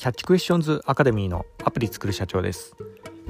[0.00, 2.74] キャッチクエスチョンズアカデミーのアプリ作る社長です、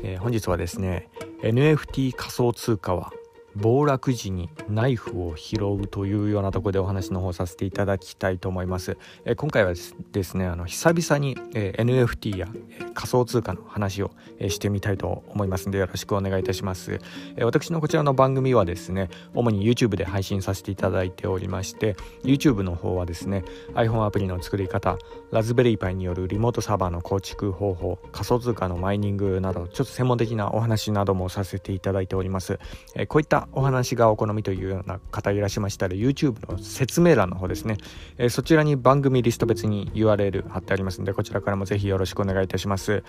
[0.05, 1.09] えー、本日はですね
[1.43, 3.13] NFT 仮想通貨は
[3.57, 8.97] 暴落時にナイフを拾うというようなところでお話の方させていただきたいと思います。
[9.25, 9.75] え今回は
[10.13, 17.01] ですねあの久々に、え NFT や、え仮想通貨の話を、えしてみたいと思いますのでよろしくお願いいたします、
[17.37, 23.45] え私のこちらの番組はですね主に YouTube で配信させていただいておりまして YouTube の方はですね
[23.75, 24.97] iPhone アプリの作り方
[25.33, 32.59] ラズベリーパイによるリモートサーバーの構築方法仮想通貨のマイニングなどちょっと専門的なお話などもさせていただいております、
[32.95, 37.79] えこういったお話がお好みといういうような方いらっしゃいましたら YouTube の説明欄の方ですね、
[38.19, 43.03] えー、そちらに番組リスト別に URL 貼ってありますのでこちらからもぜひよろしくお願いいたします、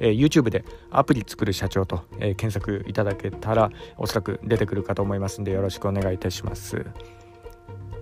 [0.00, 6.86] えー、YouTube でアプリ作る社長と、えー、検索いただけたらおそらく出てくるかと思いますのでよろしくお願いいたします。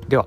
[0.09, 0.27] では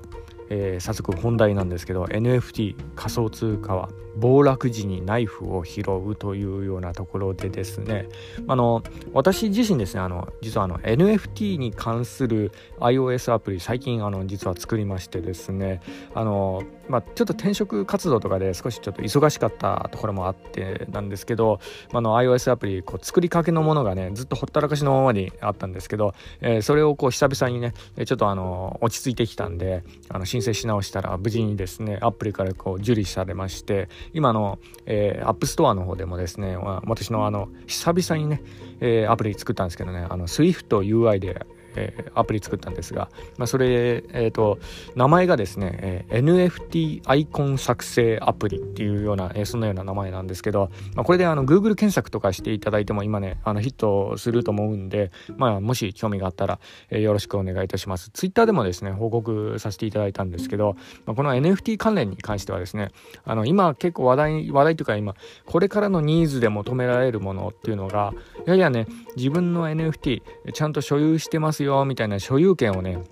[0.50, 8.08] えー、早速本題なんですけど NFT 仮想通貨は暴落時にナイフを拾うというようなところでですね。
[8.46, 15.80] あの私自身ですねあの実はあの NFT に関する iOS アプリ最近あの実は作りましてですね
[16.14, 21.60] あの、まあ、ちょっと転職活動とかで少しちょっと忙しかったところもあってなんですけど、
[21.92, 27.72] まあの iOS アプリこう作りかけのものがねずっとほったらかしのままにあったんですけど、えー、それをこう久々にね
[28.04, 38.42] ちょっとあの落ち着いてきたんであの申請し直したら無事にですねアプリからこう受理されまして今の、えー、 App Store の方でもですね私のあの久々にね、
[38.80, 44.58] えー、アプリ作ったんですけどねあの SwiftUI でえー、アプリ作ったんですが、まあ、それ、えーと、
[44.94, 56.58] 名前がですね、えー、NFT アイコン作成アプリっていうような、えー、そんなような名前なんですけど、まあ、これであの Google 検索とかしていただいても今ねあのヒットすると思うんで、まあ、もし興味があったら、
[56.90, 58.10] えー、よろしくお願いいたします。
[58.10, 62.90] Twitter でもですね報告させていただいたんですけど、まあ、この NFT 関連に関してはですね
[63.24, 65.14] あの今結構話題話題というか今
[65.46, 68.12] これからのニーズで求められるものっていうのが
[68.46, 70.22] ややね自分の NFT
[70.52, 73.02] ちゃんと所有してますよみたいな所有権をね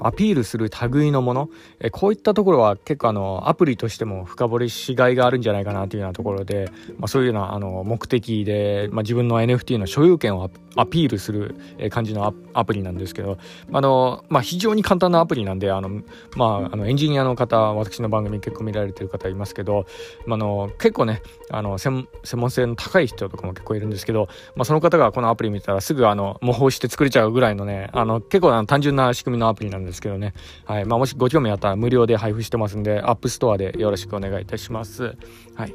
[0.00, 1.48] アピールする類のもの。
[1.80, 11.54] えこういったところは結構あのアプリとしても深掘りしがいがあるんじゃないかなというようなところで、まあ、そういうようなあの目的で、まあ、自分の NFT の所有権をアピールする
[11.90, 13.38] 感じのアプリなんですけど
[13.72, 16.02] あの、まあ、非常に簡単なアプリなんであの、
[16.36, 19.86] まあ、あのエンジニアの方私の番組結構見られてる方いますけど、
[20.26, 30.34] まあの結構ねあの専門性の高い人とかも結構いるんですけど、まあ、その方がこのアプリ見たらすぐあの模倣して作れちゃうぐらいのねあの結構あの単純な仕組みのアプリなんでですけどね、
[30.64, 30.84] はい。
[30.84, 35.16] まあ、もしご興味あったら無料で配布してますんで App Store でよろしくお願いいたします。
[35.54, 35.74] はい。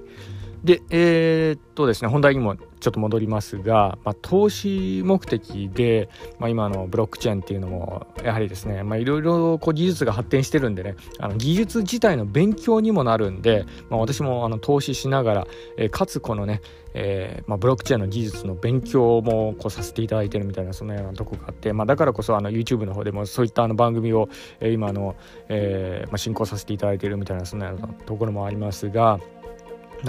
[0.63, 6.09] で、えー、っとですね、本題にもちょっと戻りますが、まあ、投資目的で、
[6.39, 15.47] まあ、今のブロックチェーンっていうのもやはりですねいろいろ技術が発展してるんでねあの技術自体の勉強にもなるんで、まあ、私もあの投資しながら、
[15.77, 16.61] えー、かつこのね、
[16.93, 24.29] えーまあ、ブロックチェーンの技術の勉強もこうさせていただいてるみたいなそんなようなとこがあって、まあ、だからこそあの YouTube の方でもそういったあの番組を、
[24.61, 25.15] えー、今の、
[25.49, 29.19] えーまあ、進行させていただいてるみたいなそんなようなところもありますが。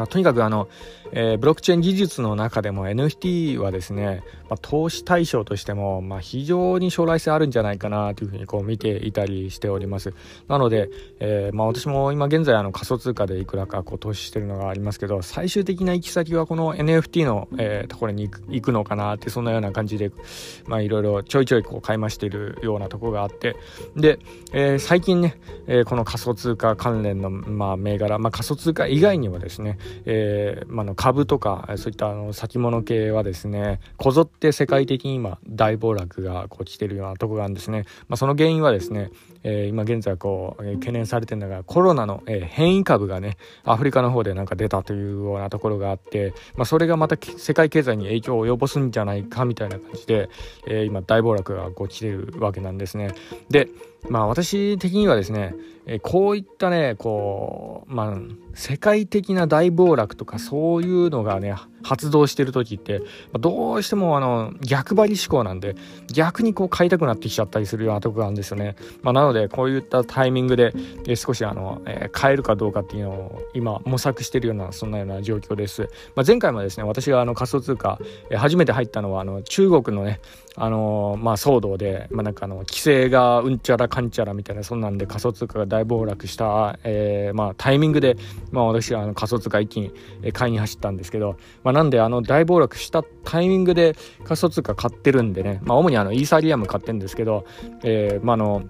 [0.08, 0.68] とにかくあの、
[1.12, 10.12] えー、ブロックチェーン技術の中でも NFT はですね、まあ、投資対象としても、まあ、非常に将来性あるんじゃないかなというふうにこう見ていたりしております。
[10.48, 23.56] なので、えー、まあ、私も今現在あの仮想通貨でいくらかこう投資してるのがありますけど最終的な行き先はこの NFT の、えー、ところに行くのかなってそんなような感じでいろいろちょいちょいこう買い増しているようなところがあって。
[23.96, 24.18] で、
[24.52, 39.10] え最近ね、えこの仮想通貨関連の、まあ、銘柄、まあ、仮想通貨以外にもですねえーまあ、の株とかそういったあの先物系はですねこぞって世界的に今大暴落がこう来てるようなとこがあるんですね、まあ、その原因はですね、
[39.42, 50.28] えー、今現在こう、えー、懸念されてるのがコロナの、えー、変異株がねアフリカの方でなんか出たというようなところがあって、まあ、それがまた世界経済に影響を及ぼすんじゃないかみたいな感じで、
[50.66, 53.14] えー、今大暴落がこう来てるわけなんですね。
[53.48, 53.68] で
[54.08, 55.54] まあ私的にはですね、
[55.86, 58.16] えこういったねこうまあ
[58.54, 63.02] 世界的な大暴落とかそういうのがね発動してる時って、
[63.38, 65.76] どうしてもあの逆張り思考なんで
[66.12, 70.72] 逆にこう買いたくなってきちゃったりするようなとこがあるんですよね、まあ、なのでこういったタイミングで、
[71.06, 75.82] え少しあの、えー、買えるかどうかっていうのを今模索してるようなそんなような状況です、
[76.14, 77.98] まあ、前回もですね私があの仮想通貨、
[78.30, 80.20] え、初めて入ったのはあの中国のね
[80.56, 88.16] あの、まあ騒動で、まあ、なんかあの規制がうんちゃらかんちゃらみたいなそんなんで仮想通貨が大暴落した、えー、まあタイミングで、
[88.50, 89.92] まあ、私はあの仮想通貨一気に
[90.32, 93.94] 買いに走ったんですけど、まあまあ、なんであの大暴落したタイミングで
[94.24, 97.46] 仮想通貨買ってるんでね、まあ、主にあのイーサリアム買ってるんですけど、
[97.84, 98.64] えー、まあの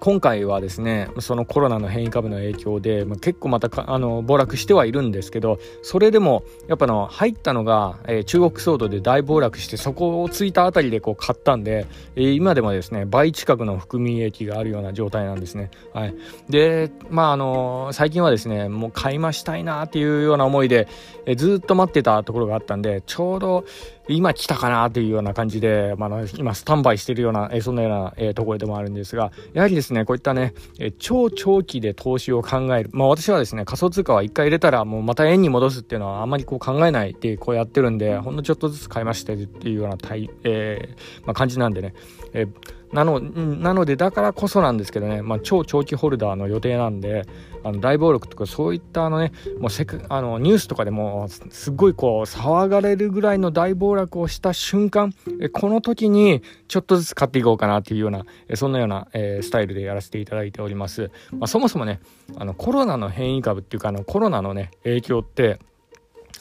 [0.00, 15.70] 今回はですねそのコロナの変異株の影響で、まあ、結構またあの暴落してはいるんですけどそれでもやっぱの入ったのが、えー、中国騒動で大暴落してそこをついたあたりでこう買ったんで、えー、今でもですね倍近くの含み益があるような状態なんですね。
[15.92, 16.14] はい、
[16.48, 20.88] でまああの最近はですねもう買い増したいなっていうような思いで、
[21.26, 23.64] えー、ずっと待ってたところがあったんでちょうど
[24.08, 32.90] 今来たかなというような感じで、まあ、今スタンバイしているような、えー、そんなような、えー、ところでもあるんですがやはりですねねこういったね、え、超長期で投資を考える。
[32.92, 41.94] まあ私はですね仮想通貨は1回入れたらもうまた円に戻すっていうのはあんまりこう考えないでこうやってるんでほんのちょっとずつ買いましてっていうようなたい、えーまあ、感じなんでね、
[42.32, 42.46] え
[42.92, 47.26] なのなのでだからこそなんですけどね、まあ、超長期ホルダーの予定なんで
[47.62, 55.12] あの大暴力とかそういったあのねもうせあのニュースとかでもすごいこう騒がれるぐらいの大暴落をした瞬間
[55.52, 58.24] この時にちょっとずつ買っていこうかなっていうような
[58.54, 62.00] そんなような、えー、スタイルでやらせていただいております、まあ、そもそもね
[62.36, 65.58] あのコロナの変異株っていうかあのコロナのね影響って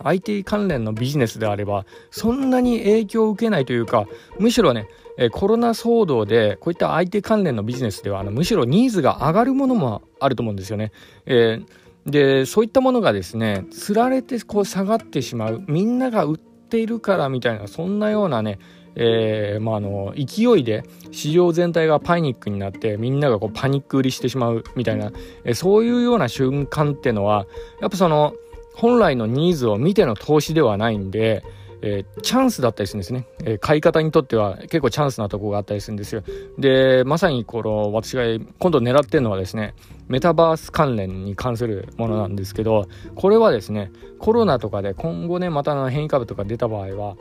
[0.03, 4.05] IT 関連のビジネスであればそんなに影響を受けないというか
[4.39, 4.87] むしろね
[5.31, 10.91] コロナ騒動でこういった IT 関連のビジネスではあのむしろニーズが上がるものもあると思うんですよね。
[11.25, 18.59] えー、でそういったものがですねつられてこう下がってしまうみんなが売っているからみたいなそんなようなね
[18.99, 25.11] えー、まあ、あの勢いで市場全体がパニックになってみんながこうパニック売りしてしまうみたいな、
[25.43, 27.45] えー、そういうような瞬間ってのは
[27.79, 28.33] やっぱその
[28.73, 31.43] 本来のニーズを見ての投資ではないんで、
[31.81, 36.23] えー、チャンスだったりするんですね、えー、買い方にとっては結構チャンスなとこがあったりするんですよ。
[36.57, 38.23] でまさにこの私が
[38.59, 39.75] 今度狙ってるのはですね
[40.07, 47.15] メタバース関連に関するものなんですけどこれはですねコロナとかで今後ねまた変異株とか出た場合は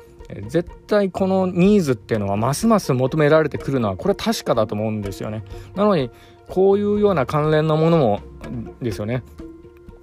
[0.48, 5.44] 絶対このニーズっていうのはますます求められてくるのはこれは確かだと思うんですよね。
[5.74, 6.10] なのに
[6.48, 8.20] こういうような関連のものも
[8.80, 9.22] ですよね。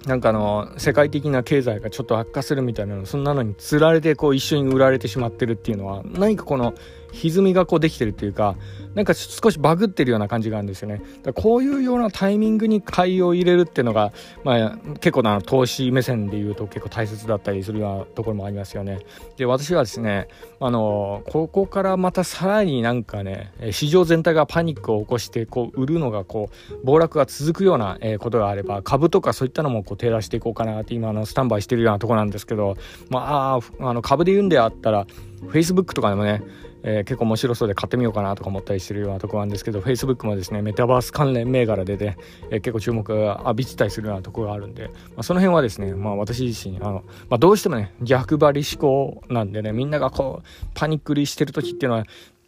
[0.06, 6.74] なんかあの世界的な経済がちょっと悪化するみたいなのそんなのにつられてこう一緒に売られてしまってるっていうのは何かこの
[7.14, 8.56] 歪みがこうできてるっていうか
[8.94, 11.02] なんか少しバグってるような感じがあるんですよね。
[11.22, 14.12] だこういうようなタイミングに買いを入れるっていうのが、
[14.44, 19.00] まあ、結構な投資目線で言うと結構大切だったりするようなところもありますよね。
[19.36, 20.28] で私はですね
[20.60, 32.76] あのここからまたさらになんかね市場全体がパニックを起こしてこう売るのがこう暴落が続くようなことがあれば株とかそういったのもこう手出していこうかなって今のスタンバイしてるようなところなんですけど
[33.10, 35.06] まああの株で言うんであったら
[35.48, 36.42] Facebook とかでもね
[36.84, 42.16] えー、結構面白そうで買ってみようかなとか思ったりしてるようなところなんですけど Facebook もですねメタバース関連銘柄でね、
[42.50, 52.04] えー、結構注目が浴びてたりするようなところがあるんで、まあ、その辺はですね、まあ、私自身あの、まあ、どうしてもね逆張り思考なんでねみんながこうパニックりしてる時っていうのは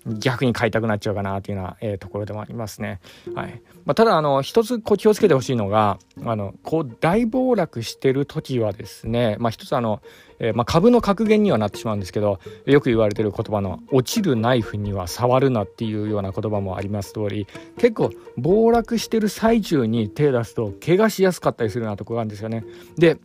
[0.06, 3.00] 逆に買いたくなっちゃうかなっていうような、えー、ところでもありますね。
[3.34, 10.00] はいまあ、ただあの一つこう気をつけてほしいのがあのこう大暴落してる時はですね、まあ、一つあの、
[10.38, 17.46] えー、まあ、株の格言にはなってしまうんですけどよく言われてる言葉の「落ちるナイフには触るな」っていうような言葉もあります通り
[17.78, 22.64] 結構暴落してる最中に手出すと怪我しやすかったりするようなとこがあるんですよね。
[22.96, 23.18] で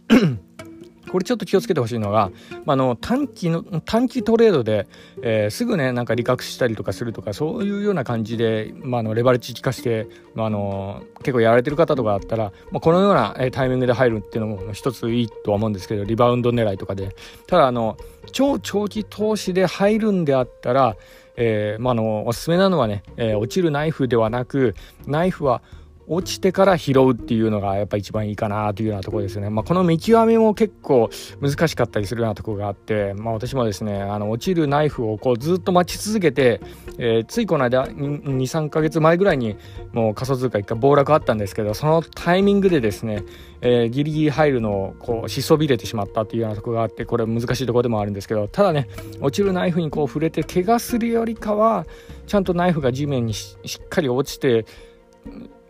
[1.11, 2.31] これちょっと気をつけてほしいのが、
[2.65, 4.87] まあ、の短期の短期トレードで、
[5.21, 17.15] えー、すぐねなんか利確したりとかするとかそういうような感じで、まあ、のレバレッジ効かして、まあ、の結構やられてる方とかあったら、まあ、このような、タイミングで入るっていうのも一ついいとは思うんですけどリバウンド狙いとかで。
[17.47, 17.97] ただあの
[18.31, 20.95] 超長期投資で入るんであったら、
[21.35, 24.75] えーまあ、のおすすめなのはね、えー、落ちるナイフではなく
[25.07, 25.61] ナイフは
[26.07, 29.49] 落ちてから拾うっていうのがやっぱ一番いいかなというようなところですね。
[29.49, 31.09] まあ、この見極めも結構
[31.41, 36.61] 難しかったりするようなところがあって、まあ、私もですねあの落ちるナイフをこうずっと待ち続けて、
[36.97, 39.57] えー、ついこの間23ヶ月前ぐらいに
[39.93, 43.23] もう仮想通貨一回暴落あったんですけどそのタイミングでですね、
[43.61, 48.87] えー、ギリギリ入るのをこうしそびれてしまったっていうようなところがあってこれ難しいところでもあるんですけどただね
[49.21, 51.85] 落ちるナイフにこう触れて怪我するよりかは
[52.27, 54.65] ちゃんとナイフが地面にしっかり落ちて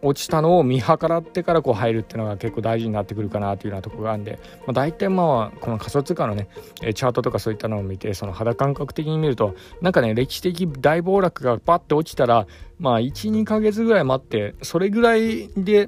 [0.02, 6.48] 落ちたのを見計らってからこう入るっていうのが結構大事になってくるかなというようなところがあるんで、まあ、大体まあこの仮想通貨のね
[6.80, 12.48] チャートとかそういったのを見てその肌感覚的に見るとなんかね歴史的大暴落がパッて落ちたら
[12.80, 15.88] まあ12ヶ月ぐらい待ってそれぐらいで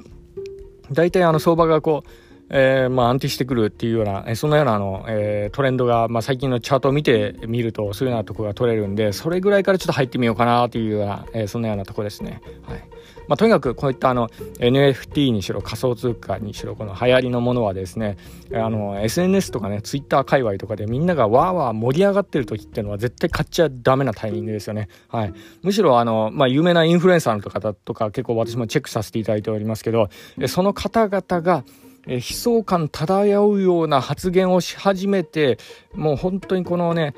[0.91, 2.09] 大体あの相場がこう
[2.55, 12.41] えー、まあ安定してくるっていうような、えそんなようなあの、えー、トレンドが、まあ、最近のチャートを見てみるとそういうようなとこが取れるんでそれぐらいからちょっと入ってみようかなというような、えー、そんなようなとこですね。
[12.63, 12.83] はい
[13.27, 18.17] まあ、とにかくこういったあの NFT にしろ仮想通貨にしろこの流行りのものはですね
[18.53, 24.89] あの SNS とかね Twitter 界隈とかでみんながわーわー盛り上がってる時っていうのは絶対買っちゃダメなタイミングですよね。
[25.07, 30.09] はい、むしろあの、まあ、有名なインフルエンサーの方とか結構私もチェックさせていただいておりますけど
[30.47, 31.63] その方々が
[32.07, 35.57] え悲壮感漂うような発言をし始めて
[35.93, 37.13] もう本当にこのね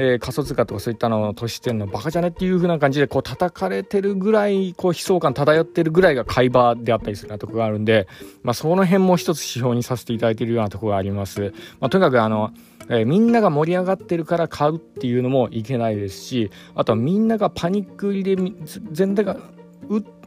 [0.00, 8.06] えー、仮想通貨とかそういったのを投資してんのバカじゃねっていう風な感じでこう叩かれてるぐらいこう悲壮感漂ってるぐらいが買い場であったりするようなとこがあるんで、
[8.44, 11.52] まあ、その辺も一つ指標にさせていただいてるようなとこがあります。
[11.80, 12.52] まあ、とにかくあの
[12.90, 18.52] えー、みんなが盛り上がってるから買うっていうのもいけないですしあとはみんながパニック入れ
[18.92, 19.36] 全体が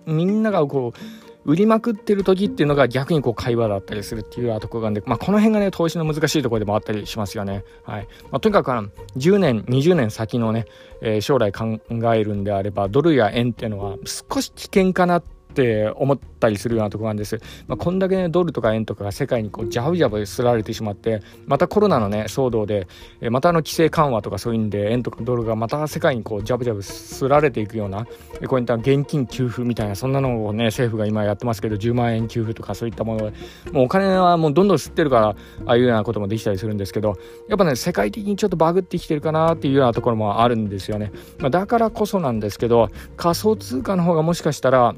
[0.05, 7.63] みんながこう売りまくってる時っていうのが逆にこう会話だったりするっていうところがあるんで、まあ、この辺がね投資の難しいところでもあったりしますよね。
[7.83, 8.71] はいまあ、とにかく
[9.17, 10.65] 10年20年先のね、
[11.01, 11.79] えー、将来考
[12.13, 17.39] えるんであればドルや円っていうのは少し危険かなってって思ったりするようなところなんです。
[17.67, 22.87] まあ、こんだけねドルとか円とかが世界にこうジャブジャブすられてしまってまたコロナのね騒動で
[23.29, 28.05] またあの規制緩和とかそういうんで円とかドルがまた世界にこうジャブジャブすられていくような
[28.47, 33.31] こういった現金給付みたいなそんなのをね政府が今やってますけど10万円給付とかそういったもの
[33.71, 37.17] もうお金はもうどんどん吸ってるからああいうようなこともできたりするんですけど
[37.49, 41.11] やっぱね世界的にちょっとバグってきてるかなっていうようなところもあるんですよね。
[41.39, 44.95] まあ、だからこそなんですけど仮想通貨の方がもしかしたら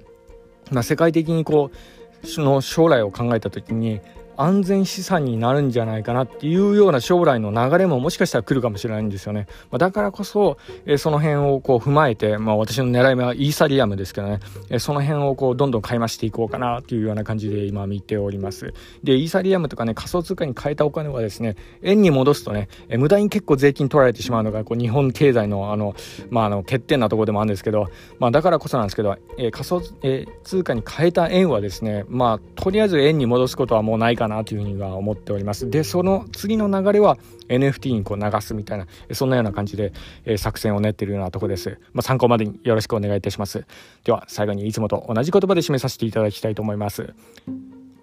[0.72, 4.02] まあ、世界的にこうの将来を考えた時に
[4.44, 9.48] 安全資産になるんじゃないかなっていうような将来の流れももしかしたら来るかもしれないんですよね。
[9.72, 18.74] まあ、だからこそ、えー、その辺をこう踏まえて、まあ、私の狙い目はイーサリアムですけどね、えー、その辺をこうどんどん買い増していこうかなっていうような感じで今見ております。
[19.02, 25.96] で、イーサリアムとかね、仮想通貨に変えたお金はですね、円に戻すとね、えー、無駄に結構税金取られてしまうのがこう日本経済のあの、
[26.30, 27.88] まあ、あの欠点なところでもあるんですけど、
[28.20, 35.70] まあ、だからこそなんですけど、えー、仮想、え、通貨に変えた円はですね、まあ、とりあえず円に戻すことはもうないかななというふうには思っております。
[35.70, 37.18] で、その次の流れは
[37.50, 39.94] NFT にこう流すみたいな、そんなような感じで、
[40.26, 41.80] え、作戦を練っているようなとこです。
[41.94, 43.66] まあ、参考までによろしくお願いいたします。
[44.04, 47.14] では、最後にいつもと同じ言葉で締めさせていただきたいと思います。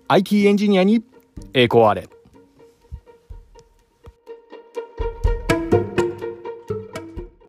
[0.08, 1.02] IT エンジニアに
[1.54, 2.08] 栄光あれ。